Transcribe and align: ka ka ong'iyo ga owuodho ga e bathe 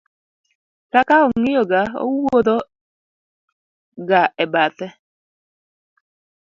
ka 0.91 1.01
ka 1.09 1.15
ong'iyo 1.25 1.61
ga 1.71 1.81
owuodho 2.03 2.57
ga 4.09 4.21
e 4.43 4.45
bathe 4.53 4.87